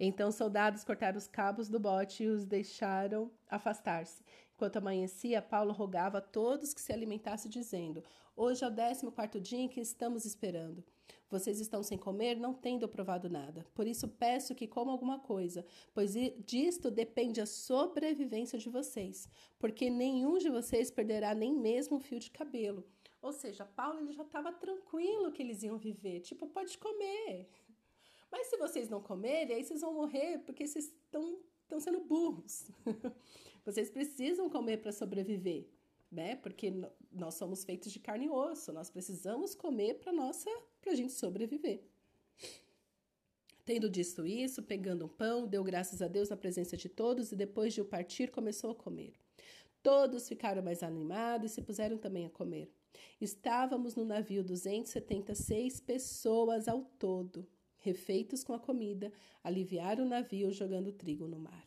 Então 0.00 0.30
os 0.30 0.36
soldados 0.36 0.82
cortaram 0.82 1.18
os 1.18 1.28
cabos 1.28 1.68
do 1.68 1.78
bote 1.78 2.24
e 2.24 2.28
os 2.28 2.46
deixaram 2.46 3.30
afastar-se. 3.46 4.24
Enquanto 4.54 4.78
amanhecia, 4.78 5.42
Paulo 5.42 5.74
rogava 5.74 6.16
a 6.16 6.22
todos 6.22 6.72
que 6.72 6.80
se 6.80 6.94
alimentassem, 6.94 7.50
dizendo: 7.50 8.02
Hoje 8.38 8.62
é 8.62 8.66
o 8.66 8.70
décimo 8.70 9.10
quarto 9.10 9.40
dia 9.40 9.60
em 9.60 9.66
que 9.66 9.80
estamos 9.80 10.26
esperando. 10.26 10.84
Vocês 11.30 11.58
estão 11.58 11.82
sem 11.82 11.96
comer, 11.96 12.36
não 12.36 12.52
tendo 12.52 12.86
provado 12.86 13.30
nada. 13.30 13.66
Por 13.74 13.86
isso 13.86 14.06
peço 14.06 14.54
que 14.54 14.66
comam 14.66 14.92
alguma 14.92 15.18
coisa, 15.18 15.64
pois 15.94 16.12
disto 16.44 16.90
depende 16.90 17.40
a 17.40 17.46
sobrevivência 17.46 18.58
de 18.58 18.68
vocês, 18.68 19.26
porque 19.58 19.88
nenhum 19.88 20.36
de 20.36 20.50
vocês 20.50 20.90
perderá 20.90 21.34
nem 21.34 21.50
mesmo 21.50 21.96
um 21.96 22.00
fio 22.00 22.18
de 22.18 22.30
cabelo. 22.30 22.84
Ou 23.22 23.32
seja, 23.32 23.64
Paulo 23.64 24.00
ele 24.00 24.12
já 24.12 24.22
estava 24.22 24.52
tranquilo 24.52 25.32
que 25.32 25.42
eles 25.42 25.62
iam 25.62 25.78
viver, 25.78 26.20
tipo, 26.20 26.46
pode 26.46 26.76
comer. 26.76 27.48
Mas 28.30 28.48
se 28.48 28.58
vocês 28.58 28.90
não 28.90 29.00
comerem, 29.00 29.56
aí 29.56 29.64
vocês 29.64 29.80
vão 29.80 29.94
morrer 29.94 30.40
porque 30.40 30.66
vocês 30.66 30.92
estão 31.06 31.80
sendo 31.80 32.00
burros. 32.00 32.70
vocês 33.64 33.90
precisam 33.90 34.50
comer 34.50 34.82
para 34.82 34.92
sobreviver, 34.92 35.66
né? 36.10 36.36
Porque 36.36 36.72
nós 37.12 37.34
somos 37.34 37.64
feitos 37.64 37.92
de 37.92 37.98
carne 37.98 38.26
e 38.26 38.30
osso, 38.30 38.72
nós 38.72 38.90
precisamos 38.90 39.54
comer 39.54 39.94
para 39.94 40.12
nossa 40.12 40.50
para 40.80 40.92
a 40.92 40.94
gente 40.94 41.12
sobreviver. 41.12 41.82
Tendo 43.64 43.90
dito 43.90 44.24
isso, 44.24 44.62
pegando 44.62 45.06
um 45.06 45.08
pão, 45.08 45.46
deu 45.46 45.64
graças 45.64 46.00
a 46.00 46.06
Deus 46.06 46.28
na 46.28 46.36
presença 46.36 46.76
de 46.76 46.88
todos 46.88 47.32
e 47.32 47.36
depois 47.36 47.74
de 47.74 47.80
o 47.80 47.84
partir 47.84 48.30
começou 48.30 48.70
a 48.70 48.74
comer. 48.74 49.14
Todos 49.82 50.28
ficaram 50.28 50.62
mais 50.62 50.82
animados 50.82 51.50
e 51.50 51.54
se 51.54 51.62
puseram 51.62 51.98
também 51.98 52.26
a 52.26 52.30
comer. 52.30 52.70
Estávamos 53.20 53.94
no 53.94 54.04
navio 54.04 54.44
276 54.44 55.80
pessoas 55.80 56.68
ao 56.68 56.82
todo, 56.82 57.46
refeitos 57.78 58.44
com 58.44 58.52
a 58.52 58.58
comida, 58.58 59.12
aliviaram 59.42 60.04
o 60.04 60.08
navio 60.08 60.52
jogando 60.52 60.92
trigo 60.92 61.26
no 61.26 61.38
mar. 61.38 61.66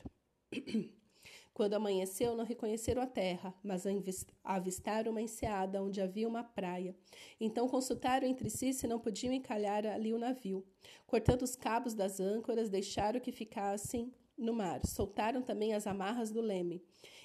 Quando 1.59 1.73
amanheceu, 1.73 2.37
não 2.37 2.45
reconheceram 2.45 3.01
a 3.01 3.05
terra, 3.05 3.53
mas 3.61 3.83
avistaram 4.41 5.11
uma 5.11 5.21
enseada 5.21 5.83
onde 5.83 5.99
havia 5.99 6.25
uma 6.25 6.41
praia. 6.41 6.95
Então 7.37 7.67
consultaram 7.67 8.25
entre 8.25 8.49
si 8.49 8.71
se 8.71 8.87
não 8.87 8.97
podiam 8.97 9.33
encalhar 9.33 9.85
ali 9.85 10.13
o 10.13 10.17
navio. 10.17 10.65
Cortando 11.05 11.41
os 11.41 11.57
cabos 11.57 11.93
das 11.93 12.21
âncoras, 12.21 12.69
deixaram 12.69 13.19
que 13.19 13.33
ficassem 13.33 14.09
no 14.37 14.53
mar. 14.53 14.79
Soltaram 14.85 15.41
também 15.41 15.73
as 15.73 15.85
amarras 15.85 16.31
do 16.31 16.39
leme. 16.39 16.81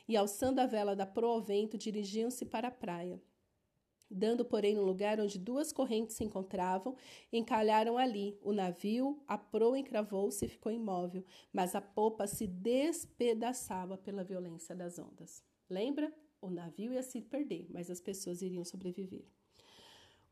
E, 0.09 0.17
alçando 0.17 0.61
a 0.61 0.67
vela 0.67 0.97
da 0.97 1.07
proa 1.07 1.35
ao 1.35 1.41
vento, 1.41 1.79
dirigiam-se 1.79 2.45
para 2.45 2.67
a 2.67 2.73
praia. 2.73 3.23
Dando, 4.17 4.45
porém, 4.45 4.77
no 4.77 4.85
lugar 4.85 5.19
onde 5.19 5.41
duas 5.41 5.73
correntes 5.73 6.15
se 6.15 6.23
encontravam, 6.23 6.95
encalharam 7.33 7.99
ali. 7.99 8.39
O 8.43 8.53
navio, 8.53 9.21
a 9.27 9.37
proa 9.37 9.77
encravou-se 9.77 10.45
e 10.45 10.49
ficou 10.49 10.71
imóvel, 10.71 11.25
mas 11.53 11.75
a 11.75 11.81
popa 11.81 12.25
se 12.29 12.47
despedaçava 12.47 13.99
pela 13.99 14.23
violência 14.23 14.73
das 14.73 15.01
ondas. 15.01 15.43
Lembra? 15.69 16.15
O 16.41 16.49
navio 16.49 16.93
ia 16.93 17.03
se 17.03 17.21
perder, 17.21 17.67
mas 17.71 17.91
as 17.91 18.01
pessoas 18.01 18.41
iriam 18.41 18.65
sobreviver. 18.65 19.25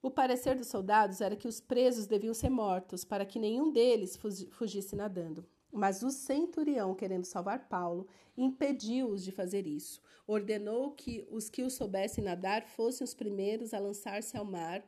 O 0.00 0.12
parecer 0.12 0.56
dos 0.56 0.68
soldados 0.68 1.20
era 1.20 1.34
que 1.34 1.48
os 1.48 1.60
presos 1.60 2.06
deviam 2.06 2.34
ser 2.34 2.50
mortos, 2.50 3.04
para 3.04 3.26
que 3.26 3.40
nenhum 3.40 3.72
deles 3.72 4.16
fugisse 4.50 4.94
nadando. 4.94 5.44
Mas 5.72 6.02
o 6.02 6.10
centurião, 6.10 6.94
querendo 6.94 7.24
salvar 7.24 7.66
Paulo, 7.66 8.06
impediu-os 8.36 9.24
de 9.24 9.32
fazer 9.32 9.66
isso. 9.66 10.02
Ordenou 10.26 10.92
que 10.92 11.26
os 11.30 11.48
que 11.48 11.62
o 11.62 11.70
soubessem 11.70 12.22
nadar 12.22 12.66
fossem 12.66 13.02
os 13.02 13.14
primeiros 13.14 13.72
a 13.72 13.78
lançar-se 13.78 14.36
ao 14.36 14.44
mar 14.44 14.84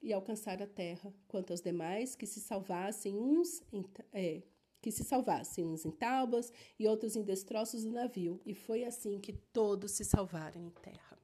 e 0.00 0.12
alcançar 0.12 0.62
a 0.62 0.66
terra, 0.66 1.12
quanto 1.26 1.52
aos 1.52 1.60
demais 1.60 2.14
que 2.14 2.24
se 2.24 2.40
salvassem 2.40 3.18
uns 3.18 3.60
em, 3.72 3.84
é, 4.12 4.42
que 4.80 4.92
se 4.92 5.02
salvassem 5.02 5.64
uns 5.64 5.84
em 5.84 5.90
tábuas 5.90 6.52
e 6.78 6.86
outros 6.86 7.16
em 7.16 7.22
destroços 7.24 7.84
do 7.84 7.90
navio. 7.90 8.40
E 8.46 8.54
foi 8.54 8.84
assim 8.84 9.18
que 9.18 9.32
todos 9.32 9.90
se 9.90 10.04
salvaram 10.04 10.62
em 10.62 10.70
terra. 10.70 11.18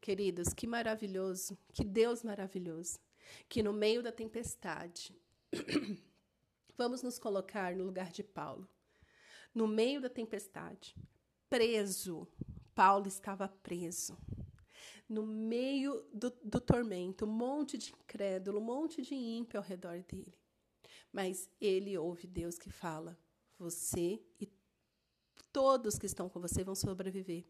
Queridos, 0.00 0.52
que 0.52 0.66
maravilhoso, 0.66 1.56
que 1.72 1.84
Deus 1.84 2.24
maravilhoso, 2.24 2.98
que 3.48 3.62
no 3.62 3.72
meio 3.72 4.02
da 4.02 4.10
tempestade 4.10 5.14
Vamos 6.80 7.02
nos 7.02 7.18
colocar 7.18 7.76
no 7.76 7.84
lugar 7.84 8.10
de 8.10 8.22
Paulo. 8.22 8.66
No 9.54 9.68
meio 9.68 10.00
da 10.00 10.08
tempestade, 10.08 10.96
preso, 11.46 12.26
Paulo 12.74 13.06
estava 13.06 13.46
preso. 13.46 14.16
No 15.06 15.26
meio 15.26 16.02
do, 16.10 16.30
do 16.42 16.58
tormento, 16.58 17.26
um 17.26 17.30
monte 17.30 17.76
de 17.76 17.92
incrédulo, 17.92 18.60
um 18.60 18.64
monte 18.64 19.02
de 19.02 19.14
ímpio 19.14 19.60
ao 19.60 19.62
redor 19.62 20.02
dele. 20.04 20.34
Mas 21.12 21.50
ele 21.60 21.98
ouve 21.98 22.26
Deus 22.26 22.58
que 22.58 22.70
fala: 22.70 23.14
Você 23.58 24.18
e 24.40 24.50
todos 25.52 25.98
que 25.98 26.06
estão 26.06 26.30
com 26.30 26.40
você 26.40 26.64
vão 26.64 26.74
sobreviver. 26.74 27.44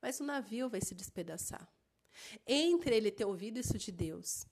Mas 0.00 0.18
o 0.18 0.24
navio 0.24 0.68
vai 0.68 0.80
se 0.80 0.92
despedaçar. 0.92 1.72
Entre 2.44 2.96
ele 2.96 3.12
ter 3.12 3.26
ouvido 3.26 3.60
isso 3.60 3.78
de 3.78 3.92
Deus 3.92 4.44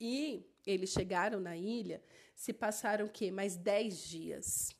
e 0.00 0.44
eles 0.66 0.90
chegaram 0.90 1.40
na 1.40 1.56
ilha, 1.56 2.02
se 2.34 2.52
passaram 2.52 3.06
o 3.06 3.10
quê? 3.10 3.30
Mais 3.30 3.56
dez 3.56 4.08
dias. 4.08 4.76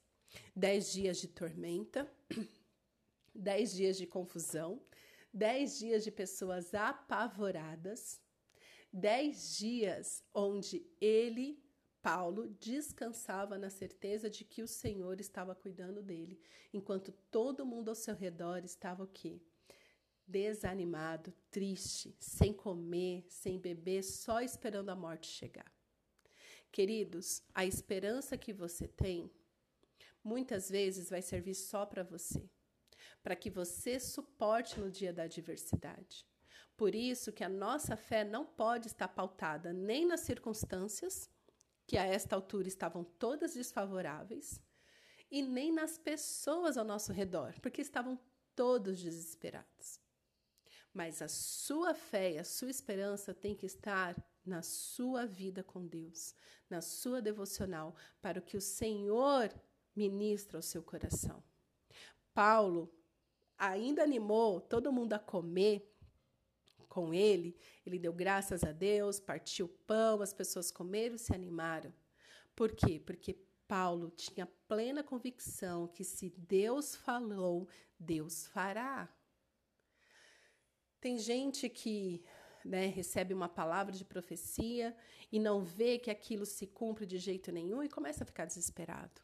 Dez 0.54 0.92
dias 0.92 1.18
de 1.18 1.28
tormenta, 1.28 2.10
dez 3.34 3.75
dias 3.75 3.96
de 3.96 4.06
confusão, 4.06 4.82
dez 5.32 5.78
dias 5.78 6.04
de 6.04 6.10
pessoas 6.10 6.75
apavoradas, 6.75 8.20
dez 8.92 9.56
dias 9.56 10.22
onde 10.34 10.87
ele, 11.00 11.62
Paulo, 12.02 12.48
descansava 12.60 13.58
na 13.58 13.70
certeza 13.70 14.28
de 14.28 14.44
que 14.44 14.62
o 14.62 14.68
Senhor 14.68 15.20
estava 15.20 15.54
cuidando 15.54 16.02
dele, 16.02 16.40
enquanto 16.72 17.12
todo 17.30 17.66
mundo 17.66 17.88
ao 17.88 17.94
seu 17.94 18.14
redor 18.14 18.64
estava 18.64 19.04
o 19.04 19.08
quê? 19.08 19.40
Desanimado, 20.28 21.32
triste, 21.50 22.14
sem 22.20 22.52
comer, 22.52 23.25
sem 23.30 23.58
beber, 23.58 24.02
só 24.02 24.42
esperando 24.42 24.90
a 24.90 24.94
morte 24.94 25.26
chegar. 25.26 25.73
Queridos, 26.70 27.42
a 27.54 27.64
esperança 27.64 28.37
que 28.37 28.52
você 28.52 28.87
tem 28.87 29.32
muitas 30.23 30.68
vezes 30.68 31.08
vai 31.08 31.23
servir 31.23 31.54
só 31.54 31.87
para 31.87 32.02
você, 32.02 32.47
para 33.23 33.35
que 33.35 33.49
você 33.49 33.99
suporte 33.99 34.78
no 34.78 34.90
dia 34.90 35.14
da 35.14 35.23
adversidade. 35.23 36.26
Por 36.76 36.94
isso 36.94 37.32
que 37.32 37.42
a 37.42 37.49
nossa 37.49 37.97
fé 37.97 38.23
não 38.23 38.44
pode 38.44 38.87
estar 38.87 39.08
pautada 39.08 39.73
nem 39.73 40.06
nas 40.06 40.20
circunstâncias, 40.20 41.30
que 41.87 41.97
a 41.97 42.04
esta 42.04 42.37
altura 42.37 42.68
estavam 42.68 43.02
todas 43.02 43.54
desfavoráveis, 43.54 44.61
e 45.30 45.40
nem 45.40 45.73
nas 45.73 45.97
pessoas 45.97 46.76
ao 46.76 46.85
nosso 46.85 47.12
redor, 47.12 47.54
porque 47.62 47.80
estavam 47.80 48.20
todos 48.54 49.00
desesperados. 49.00 49.99
Mas 50.92 51.23
a 51.23 51.28
sua 51.28 51.95
fé 51.95 52.33
e 52.33 52.38
a 52.38 52.45
sua 52.45 52.71
esperança 52.71 53.35
tem 53.35 53.54
que 53.54 53.66
estar 53.66 54.16
na 54.45 54.62
sua 54.62 55.26
vida 55.26 55.62
com 55.62 55.87
Deus, 55.87 56.35
na 56.68 56.80
sua 56.80 57.21
devocional, 57.21 57.95
para 58.21 58.38
o 58.38 58.42
que 58.42 58.57
o 58.57 58.61
Senhor 58.61 59.52
ministra 59.95 60.59
ao 60.59 60.62
seu 60.62 60.83
coração. 60.83 61.42
Paulo 62.33 62.92
ainda 63.59 64.02
animou 64.02 64.61
todo 64.61 64.92
mundo 64.92 65.12
a 65.12 65.18
comer 65.18 65.92
com 66.88 67.12
ele, 67.12 67.57
ele 67.85 67.99
deu 67.99 68.12
graças 68.12 68.64
a 68.64 68.73
Deus, 68.73 69.21
partiu 69.21 69.66
o 69.66 69.68
pão, 69.68 70.23
as 70.23 70.33
pessoas 70.33 70.71
comeram 70.71 71.16
e 71.16 71.18
se 71.18 71.35
animaram. 71.35 71.92
Por 72.57 72.73
quê? 72.73 73.00
Porque 73.04 73.38
Paulo 73.68 74.11
tinha 74.11 74.47
plena 74.66 75.02
convicção 75.04 75.87
que 75.87 76.02
se 76.02 76.30
Deus 76.30 76.97
falou, 76.97 77.68
Deus 77.99 78.47
fará. 78.47 79.09
Tem 81.00 81.18
gente 81.18 81.68
que 81.68 82.22
né, 82.64 82.86
recebe 82.86 83.32
uma 83.32 83.48
palavra 83.48 83.92
de 83.92 84.04
profecia 84.04 84.96
e 85.30 85.38
não 85.38 85.62
vê 85.62 85.98
que 85.98 86.10
aquilo 86.10 86.44
se 86.44 86.66
cumpre 86.66 87.06
de 87.06 87.18
jeito 87.18 87.52
nenhum 87.52 87.82
e 87.82 87.88
começa 87.88 88.24
a 88.24 88.26
ficar 88.26 88.44
desesperado. 88.44 89.20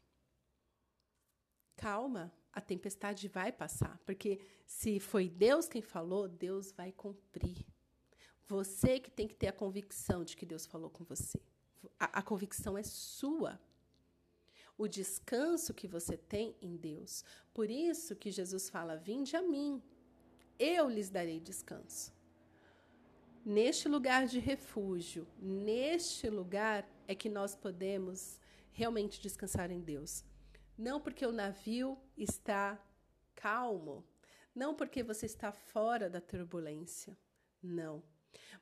Calma, 1.76 2.32
a 2.52 2.60
tempestade 2.60 3.26
vai 3.26 3.50
passar, 3.50 3.98
porque 4.06 4.40
se 4.64 5.00
foi 5.00 5.28
Deus 5.28 5.68
quem 5.68 5.82
falou, 5.82 6.28
Deus 6.28 6.70
vai 6.70 6.92
cumprir. 6.92 7.66
Você 8.46 9.00
que 9.00 9.10
tem 9.10 9.26
que 9.26 9.34
ter 9.34 9.48
a 9.48 9.52
convicção 9.52 10.22
de 10.22 10.36
que 10.36 10.46
Deus 10.46 10.66
falou 10.66 10.90
com 10.90 11.02
você. 11.02 11.40
A, 11.98 12.20
a 12.20 12.22
convicção 12.22 12.78
é 12.78 12.82
sua. 12.82 13.60
O 14.76 14.86
descanso 14.86 15.72
que 15.72 15.88
você 15.88 16.16
tem 16.16 16.56
em 16.60 16.76
Deus. 16.76 17.24
Por 17.52 17.70
isso 17.70 18.14
que 18.14 18.30
Jesus 18.30 18.68
fala: 18.68 18.96
Vinde 18.96 19.36
a 19.36 19.42
mim, 19.42 19.82
eu 20.58 20.88
lhes 20.88 21.10
darei 21.10 21.40
descanso. 21.40 22.12
Neste 23.44 23.88
lugar 23.88 24.26
de 24.26 24.38
refúgio, 24.38 25.26
neste 25.38 26.30
lugar 26.30 26.88
é 27.06 27.14
que 27.14 27.28
nós 27.28 27.54
podemos 27.54 28.40
realmente 28.72 29.20
descansar 29.20 29.70
em 29.70 29.80
Deus. 29.80 30.24
Não 30.76 31.00
porque 31.00 31.26
o 31.26 31.32
navio 31.32 31.98
está 32.16 32.82
calmo, 33.34 34.04
não 34.54 34.74
porque 34.74 35.02
você 35.02 35.26
está 35.26 35.52
fora 35.52 36.08
da 36.08 36.20
turbulência, 36.20 37.16
não. 37.62 38.02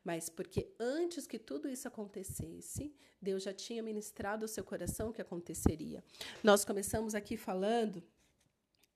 Mas 0.05 0.29
porque 0.29 0.75
antes 0.79 1.27
que 1.27 1.39
tudo 1.39 1.69
isso 1.69 1.87
acontecesse, 1.87 2.95
Deus 3.21 3.43
já 3.45 3.53
tinha 3.53 3.83
ministrado 3.83 4.45
ao 4.45 4.49
seu 4.49 4.65
coração 4.65 5.13
que 5.13 5.23
aconteceria. 5.23 6.03
Nós 6.43 6.65
começamos 6.65 7.15
aqui 7.15 7.37
falando 7.37 8.03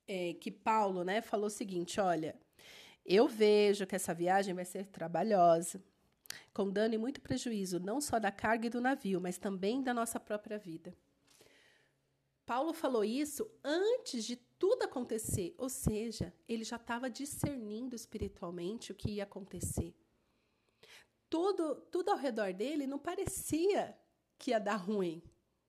é, 0.07 0.35
que 0.35 0.51
Paulo 0.51 1.05
né, 1.05 1.23
falou 1.23 1.47
o 1.47 1.51
seguinte: 1.51 2.01
olha, 2.01 2.39
eu 3.07 3.29
vejo 3.29 3.87
que 3.87 3.95
essa 3.95 4.13
viagem 4.13 4.55
vai 4.55 4.65
ser 4.65 4.87
trabalhosa, 4.87 5.83
com 6.53 6.71
dano 6.71 6.95
e 6.95 6.99
muito 6.99 7.21
prejuízo, 7.21 7.79
não 7.79 8.01
só 8.01 8.19
da 8.19 8.33
carga 8.33 8.67
e 8.67 8.71
do 8.71 8.81
navio, 8.81 9.21
mas 9.21 9.39
também 9.39 9.83
da 9.83 9.95
nossa 9.95 10.19
própria 10.19 10.59
vida. 10.59 10.97
Paulo 12.45 12.73
falou 12.73 13.05
isso 13.05 13.51
antes 13.63 14.25
de 14.25 14.37
tudo 14.59 14.85
acontecer, 14.85 15.55
ou 15.59 15.69
seja, 15.69 16.33
ele 16.49 16.65
já 16.65 16.77
estava 16.77 17.11
discernindo 17.11 17.95
espiritualmente 17.95 18.93
o 18.93 18.95
que 18.95 19.13
ia 19.13 19.25
acontecer. 19.25 19.95
Tudo, 21.29 21.75
tudo 21.91 22.11
ao 22.11 22.17
redor 22.17 22.53
dele 22.55 22.87
não 22.87 22.99
parecia 22.99 23.97
que 24.39 24.51
ia 24.51 24.61
dar 24.61 24.77
ruim. 24.77 25.23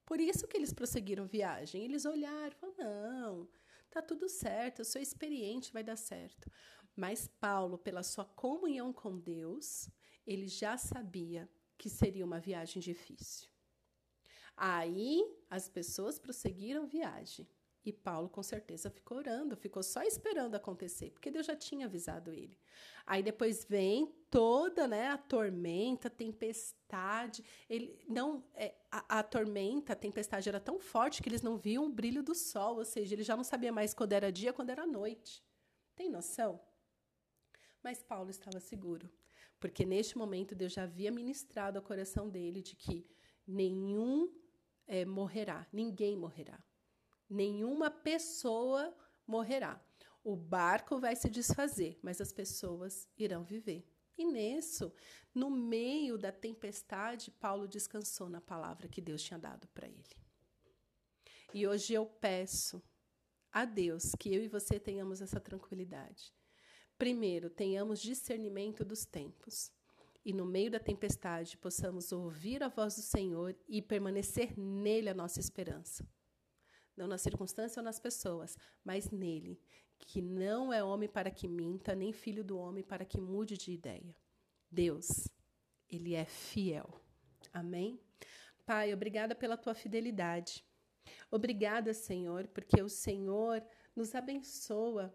Por 0.06 0.20
isso 0.20 0.48
que 0.48 0.56
eles 0.56 0.72
prosseguiram 0.72 1.25
viagem. 1.25 1.84
Eles 1.84 2.06
olharam, 2.06 2.56
falaram, 2.56 2.77
não, 2.77 3.50
tá 3.89 4.01
tudo 4.01 4.29
certo, 4.29 4.80
eu 4.80 4.86
sou 4.86 5.02
experiente, 5.02 5.73
vai 5.73 5.84
dar 5.84 5.97
certo. 5.97 6.50
Mas 6.97 7.27
Paulo, 7.39 7.77
pela 7.77 8.01
sua 8.01 8.25
comunhão 8.25 8.91
com 8.91 9.19
Deus, 9.19 9.88
ele 10.25 10.47
já 10.47 10.75
sabia 10.77 11.47
que 11.77 11.91
seria 11.91 12.25
uma 12.25 12.39
viagem 12.39 12.81
difícil. 12.81 13.47
Aí 14.57 15.23
as 15.47 15.69
pessoas 15.69 16.17
prosseguiram 16.17 16.88
viagem. 16.88 17.47
E 17.86 17.93
Paulo, 17.93 18.27
com 18.27 18.41
certeza, 18.41 18.89
ficou 18.89 19.19
orando, 19.19 19.55
ficou 19.55 19.81
só 19.83 20.01
esperando 20.01 20.55
acontecer, 20.55 21.12
porque 21.12 21.31
Deus 21.31 21.45
já 21.45 21.55
tinha 21.55 21.86
avisado 21.86 22.33
ele. 22.33 22.57
Aí 23.05 23.21
depois 23.21 23.63
vem 23.63 24.13
toda 24.29 24.88
né, 24.88 25.07
a 25.07 25.17
tormenta, 25.17 26.07
a 26.07 26.12
tempestade. 26.12 27.45
Ele 27.69 27.97
não 28.10 28.43
é, 28.55 28.75
a, 28.91 29.19
a, 29.19 29.23
tormenta, 29.23 29.93
a 29.93 29.95
tempestade 29.95 30.49
era 30.49 30.60
tão 30.60 30.79
forte 30.79 31.21
que 31.21 31.29
eles 31.29 31.43
não 31.43 31.57
viam 31.57 31.86
o 31.86 31.89
brilho 31.89 32.23
do 32.23 32.33
sol, 32.33 32.77
ou 32.77 32.83
seja, 32.83 33.13
ele 33.13 33.23
já 33.23 33.38
não 33.38 33.43
sabia 33.43 33.71
mais 33.71 33.93
quando 33.93 34.13
era 34.13 34.31
dia, 34.31 34.51
quando 34.51 34.71
era 34.71 34.86
noite. 34.86 35.41
Tem 35.95 36.10
noção? 36.10 36.60
Mas 37.88 38.04
Paulo 38.04 38.30
estava 38.30 38.60
seguro, 38.60 39.10
porque 39.62 39.86
neste 39.86 40.17
momento 40.17 40.54
Deus 40.54 40.73
já 40.73 40.84
havia 40.84 41.10
ministrado 41.10 41.78
ao 41.78 41.82
coração 41.82 42.28
dele 42.28 42.62
de 42.62 42.76
que 42.76 43.08
nenhum 43.47 44.30
é, 44.86 45.06
morrerá, 45.06 45.65
ninguém 45.71 46.17
morrerá. 46.17 46.62
Nenhuma 47.30 47.89
pessoa 47.89 48.93
morrerá. 49.26 49.82
O 50.21 50.36
barco 50.36 51.00
vai 51.00 51.15
se 51.15 51.30
desfazer, 51.30 51.97
mas 52.04 52.19
as 52.19 52.34
pessoas 52.34 53.08
irão 53.17 53.45
viver. 53.45 53.88
E 54.17 54.26
nisso, 54.26 54.91
no 55.34 55.50
meio 55.50 56.17
da 56.17 56.34
tempestade, 56.34 57.32
Paulo 57.32 57.69
descansou 57.69 58.28
na 58.28 58.41
palavra 58.41 58.89
que 58.89 59.00
Deus 59.00 59.23
tinha 59.23 59.39
dado 59.39 59.65
para 59.69 59.88
ele. 59.88 60.13
E 61.54 61.65
hoje 61.65 61.93
eu 61.93 62.06
peço 62.06 62.84
a 63.50 63.63
Deus 63.63 64.12
que 64.19 64.36
eu 64.36 64.43
e 64.43 64.50
você 64.50 64.78
tenhamos 64.78 65.21
essa 65.21 65.39
tranquilidade. 65.39 66.36
Primeiro, 66.97 67.49
tenhamos 67.49 68.01
discernimento 68.01 68.83
dos 68.83 69.05
tempos 69.05 69.71
e 70.25 70.33
no 70.33 70.45
meio 70.45 70.71
da 70.71 70.79
tempestade 70.79 71.57
possamos 71.57 72.12
ouvir 72.12 72.63
a 72.63 72.67
voz 72.67 72.95
do 72.95 73.01
Senhor 73.01 73.55
e 73.67 73.81
permanecer 73.81 74.57
nele 74.60 75.10
a 75.10 75.13
nossa 75.13 75.39
esperança. 75.39 76.05
Não 76.97 77.07
na 77.07 77.17
circunstância 77.17 77.79
ou 77.79 77.83
nas 77.83 77.99
pessoas, 77.99 78.57
mas 78.83 79.12
nele, 79.12 79.62
que 79.99 80.21
não 80.21 80.73
é 80.73 80.83
homem 80.83 81.07
para 81.07 81.29
que 81.29 81.47
minta, 81.47 81.95
nem 81.95 82.12
filho 82.12 82.43
do 82.43 82.57
homem 82.57 82.83
para 82.83 83.05
que 83.05 83.21
mude 83.21 83.57
de 83.57 83.71
ideia. 83.71 84.15
Deus, 84.69 85.29
ele 85.88 86.15
é 86.15 86.25
fiel. 86.25 86.89
Amém? 87.53 88.01
Pai, 88.65 88.93
obrigada 88.93 89.36
pela 89.36 89.55
tua 89.55 89.73
fidelidade. 89.73 90.65
Obrigada, 91.29 91.93
Senhor, 91.93 92.47
porque 92.47 92.81
o 92.81 92.89
Senhor 92.89 93.63
nos 93.95 94.13
abençoa 94.13 95.13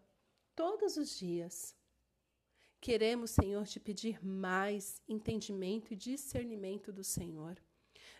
todos 0.55 0.97
os 0.97 1.19
dias. 1.19 1.77
Queremos, 2.81 3.31
Senhor, 3.31 3.65
te 3.67 3.79
pedir 3.79 4.25
mais 4.25 5.01
entendimento 5.09 5.93
e 5.93 5.97
discernimento 5.97 6.93
do 6.93 7.05
Senhor. 7.05 7.57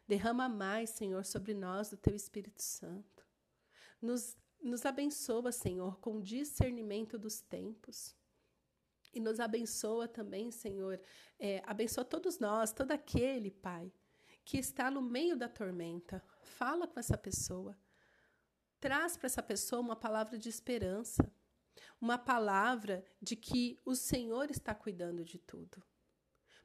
Derrama 0.07 0.49
mais, 0.49 0.91
Senhor, 0.91 1.25
sobre 1.25 1.53
nós 1.55 1.91
do 1.91 1.97
teu 1.97 2.15
Espírito 2.15 2.63
Santo. 2.63 3.27
Nos, 4.01 4.37
nos 4.63 4.87
abençoa, 4.87 5.51
Senhor, 5.51 5.99
com 5.99 6.21
discernimento 6.21 7.19
dos 7.19 7.41
tempos. 7.41 8.15
E 9.13 9.21
nos 9.21 9.41
abençoa 9.41 10.09
também, 10.09 10.51
Senhor. 10.51 11.01
É, 11.39 11.63
abençoa 11.67 12.05
todos 12.05 12.39
nós, 12.39 12.73
todo 12.73 12.93
aquele, 12.93 13.51
Pai, 13.51 13.93
que 14.45 14.59
está 14.59 14.91
no 14.91 15.03
meio 15.03 15.37
da 15.37 15.49
tormenta. 15.49 16.23
Fala 16.41 16.87
com 16.87 16.99
essa 16.99 17.19
pessoa. 17.19 17.77
Traz 18.81 19.17
para 19.17 19.27
essa 19.27 19.43
pessoa 19.43 19.81
uma 19.81 19.97
palavra 19.97 20.39
de 20.39 20.49
esperança 20.49 21.31
uma 22.01 22.19
palavra 22.19 23.05
de 23.21 23.37
que 23.37 23.79
o 23.85 23.95
Senhor 23.95 24.51
está 24.51 24.75
cuidando 24.75 25.25
de 25.25 25.39
tudo. 25.39 25.83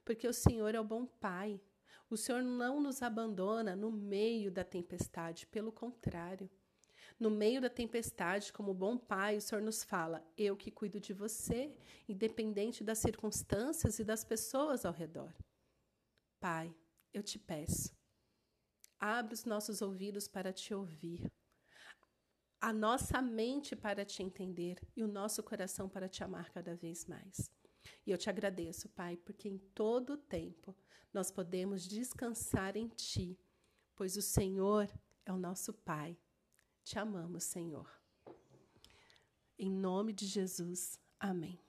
Porque 0.04 0.28
o 0.28 0.34
Senhor 0.34 0.74
é 0.74 0.80
o 0.80 0.84
bom 0.84 1.06
Pai. 1.06 1.62
O 2.10 2.18
Senhor 2.18 2.42
não 2.42 2.80
nos 2.80 3.02
abandona 3.02 3.76
no 3.76 3.92
meio 3.92 4.52
da 4.52 4.64
tempestade, 4.64 5.46
pelo 5.48 5.72
contrário. 5.72 6.50
No 7.20 7.30
meio 7.30 7.60
da 7.60 7.70
tempestade, 7.70 8.54
como 8.54 8.74
bom 8.74 8.98
Pai, 8.98 9.38
o 9.38 9.42
Senhor 9.42 9.62
nos 9.62 9.84
fala: 9.84 10.26
Eu 10.38 10.56
que 10.56 10.72
cuido 10.72 11.00
de 11.00 11.14
você, 11.14 11.76
independente 12.08 12.84
das 12.84 13.00
circunstâncias 13.00 14.00
e 14.00 14.04
das 14.04 14.24
pessoas 14.24 14.86
ao 14.86 14.94
redor. 14.94 15.34
Pai, 16.40 16.74
eu 17.14 17.24
te 17.24 17.40
peço, 17.40 17.96
abre 19.00 19.34
os 19.34 19.46
nossos 19.46 19.82
ouvidos 19.82 20.28
para 20.28 20.54
te 20.54 20.74
ouvir 20.74 21.32
a 22.60 22.74
nossa 22.74 23.22
mente 23.22 23.76
para 23.76 24.04
te 24.04 24.24
entender 24.24 24.80
e 24.96 25.04
o 25.04 25.08
nosso 25.08 25.44
coração 25.44 25.88
para 25.88 26.10
te 26.10 26.24
amar 26.24 26.50
cada 26.50 26.76
vez 26.76 27.06
mais. 27.06 27.52
E 28.06 28.12
eu 28.12 28.18
te 28.18 28.30
agradeço, 28.30 28.90
Pai, 28.90 29.18
porque 29.18 29.48
em 29.48 29.58
todo 29.58 30.14
o 30.14 30.18
tempo 30.18 30.76
nós 31.14 31.32
podemos 31.32 31.88
descansar 31.88 32.76
em 32.76 32.88
Ti, 32.90 33.40
pois 33.96 34.18
o 34.18 34.22
Senhor 34.22 34.90
é 35.26 35.32
o 35.32 35.38
nosso 35.38 35.74
Pai. 35.74 36.18
Te 36.84 36.98
amamos, 37.00 37.44
Senhor. 37.44 37.90
Em 39.58 39.72
nome 39.72 40.14
de 40.14 40.26
Jesus, 40.26 41.00
amém. 41.20 41.67